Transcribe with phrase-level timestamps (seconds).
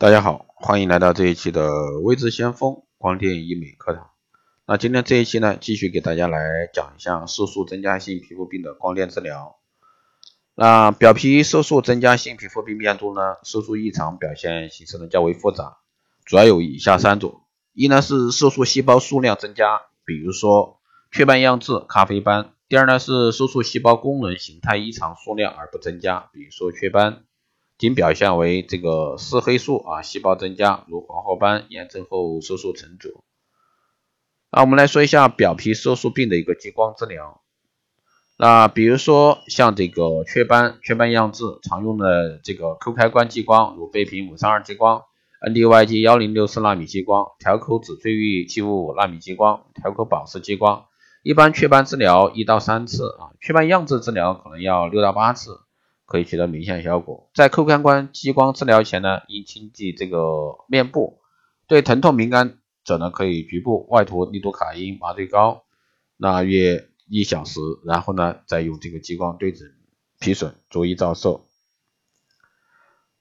[0.00, 4.10] 大家好，欢迎来到这一期的微知先锋光电医美课堂。
[4.64, 9.56] 那今天这一期呢，继续给大家来讲一下色素增加性皮肤病的光电治疗。
[10.54, 15.78] 那表皮色素增加性皮肤病变中呢，色素异常表现形式呢较为复杂，
[16.24, 17.40] 主要有以下三种：
[17.72, 20.78] 一呢是色素细胞数量增加，比如说
[21.10, 27.24] 雀斑样质、咖啡斑；第二呢是色素细胞功能形态异常，数量而不增加，比如说雀斑。
[27.78, 33.10] 仅表现为这个四黑素啊细胞增加，如黄褐斑、炎症后色素沉着。
[34.50, 37.40] 那我们来说一下表皮色素病的一个激光治疗。
[38.36, 45.02] 那比如说像这个雀斑、雀斑样质，常用的这个 Q 开关激光，如倍频五三二激光、
[45.48, 50.86] NDYG 幺零六四纳米激光、调口紫翠玉七五五纳米激光、调口宝石激光。
[51.22, 55.60] 一般雀斑治疗一到三次啊，雀斑样质治疗可能要六到八次。
[56.08, 57.28] 可以取得明显效果。
[57.34, 61.20] 在扣开关激光治疗前呢，应清洁这个面部。
[61.66, 65.64] 对疼痛敏感者呢，可以局部外涂利多卡因麻醉膏，
[66.16, 69.70] 那约一小时，然后呢，再用这个激光对准
[70.18, 71.42] 皮损逐一照射。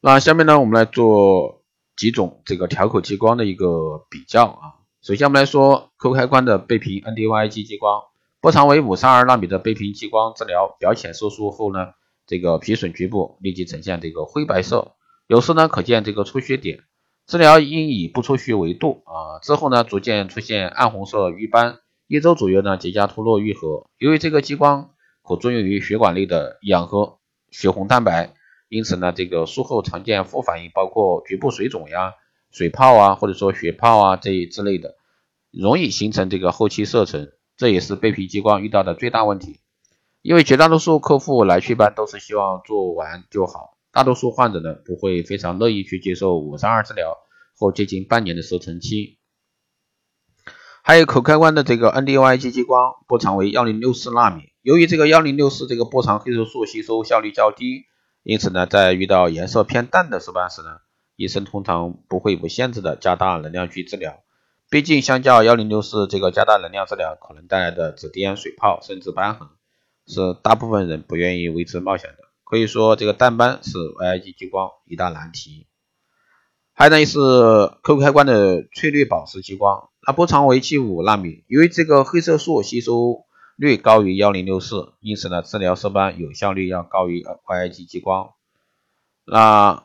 [0.00, 1.64] 那下面呢，我们来做
[1.96, 4.78] 几种这个调口激光的一个比较啊。
[5.02, 8.04] 首先我们来说扣开关的倍频 NDYG 激光，
[8.40, 11.88] 波长为五三二纳米的倍频激光治疗表浅色素后呢。
[12.28, 14.94] 这个皮损局部立即呈现这个灰白色，
[15.26, 16.80] 有时呢可见这个出血点。
[17.26, 23.86] 治疗应以不出血为度啊，之后呢逐渐出现暗红色瘀斑，一周左右呢结痂脱落愈合。
[23.96, 24.90] 由于这个激光
[25.22, 27.18] 可作用于血管内的氧和
[27.50, 28.34] 血红蛋白，
[28.68, 32.12] 因此呢这个术后常见副反应包括局部水肿呀、
[32.50, 34.96] 水泡啊，或者说血泡啊这一之类的，
[35.50, 39.60] 容易形成这个后期色沉，这也是背皮激光遇到的最大问题。
[40.28, 47.16] 因为绝大多数客户来祛斑都是希望做完就好，大多数患者呢不会非常乐意去接受五三二治疗
[47.56, 49.16] 或接近半年的色沉期。
[50.82, 57.86] 还有口开关的这个 NDYG 激光波长为幺零六四纳米，由于这个幺零六四这个波长黑色素吸收效率较低，
[58.22, 60.80] 因此呢在遇到颜色偏淡的色斑时呢，
[61.16, 64.22] 医生通常不会无限制的加大能量去治疗，
[64.68, 69.48] 毕竟相较幺零六四这个加大能量治疗可能带来的紫癜、水泡甚至瘢痕。
[70.08, 75.66] 是大部分人不愿意为之冒险的，可以说这个淡斑是 YIG 激光一大难题。
[76.72, 77.18] 还有呢是
[77.82, 83.26] 扣开关的翠绿宝石激光，那波长为七五纳米，由于这个黑色素吸收
[83.56, 88.30] 率高于幺零六四，因此呢治疗色斑有效率要高于 YIG 激光。
[89.26, 89.84] 那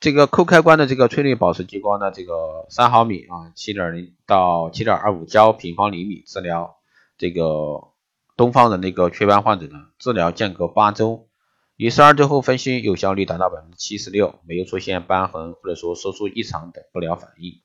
[0.00, 6.78] 这个扣开关的这个翠绿宝石激光呢，这个三毫米啊，七点零到七点二五焦平方厘米治疗
[7.16, 7.91] 这个。
[8.36, 11.28] 东方的那个雀斑患者呢，治疗间隔八周，
[11.76, 17.60] 以十二周后分析有效率达到百分之七十六，没有出现瘢痕或者说色素异常等不良反应，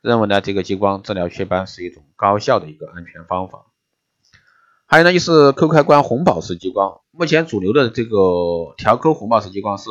[0.00, 3.66] 认为呢这个激光治疗雀斑是一种高效的一个安全方法。
[4.86, 9.90] 还有呢就是 Q 开关红宝石激光，目前主流的这个调 Q 红宝石激光是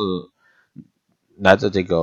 [1.38, 1.96] 来自这个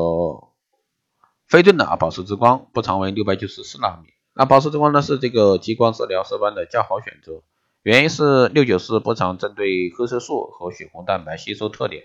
[1.47, 7.41] 飞顿的啊宝石之光，波长为六百九十四纳米，那宝石之光呢是这个激光治疗色斑的较好选择。
[7.83, 12.03] 原因是六九四波长针对黑色素和血红蛋白吸收特点，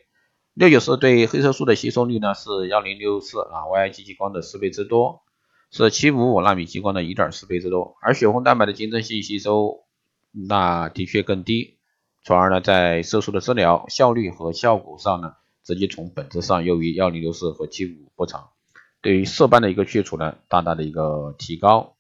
[0.55, 5.23] 六九四对黑色素的吸收率呢是幺零六四啊 YG 激光的四倍之多，
[5.71, 9.85] 是七五五纳米激光的一点四倍之多，而血红蛋白的竞争性吸收
[10.33, 11.79] 那的确更低，
[12.25, 18.49] 从而呢在色素的治疗效率和效果上呢，直接从本质上优于幺零六四和七五波长，
[19.01, 21.95] 对于色斑的一个去除呢，大大的一个提高。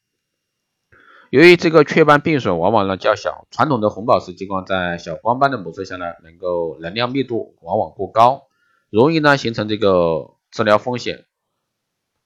[1.31, 8.45] 由于这个雀斑病损往往呢较小，传统的红宝石激光在小光斑的模式下呢，能够能量密度往往过高，
[8.89, 11.27] 容易呢形成这个治疗风险。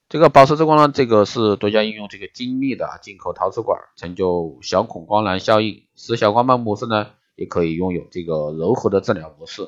[0.09, 9.63] 这个宝石之光呢，这个是多家应用这个精密的进口陶瓷管，成就小孔光缆效应，使小光斑模式呢也可以拥有这个柔和的治疗模式，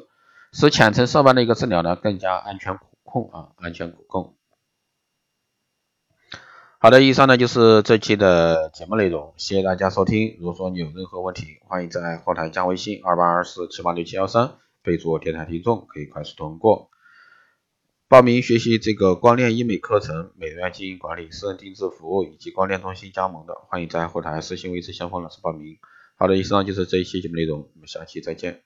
[0.52, 4.36] 使浅层色斑的一个治疗呢更加安全可控啊，安全可控。
[6.84, 10.36] 好的，以上呢就是这期的节目内容，谢谢大家收听。
[10.38, 16.90] 如果说你有任何问题，欢迎在后台加微信二八二四七八六七幺三，备注电台听众，可以快速通过
[18.06, 25.78] 报名学习这个光电医美课程、美容院经营管理、私人定制服务以及光电中心加盟的，欢迎在后台私信维持相锋老师报名。
[26.18, 28.64] 好的，以上就是这一期节目内容，我们下期再见。